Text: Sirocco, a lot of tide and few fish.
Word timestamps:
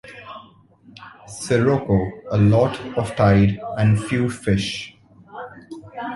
Sirocco, 1.27 1.99
a 2.31 2.35
lot 2.39 2.75
of 2.97 3.15
tide 3.15 3.59
and 3.77 4.03
few 4.03 4.31
fish. 4.31 4.97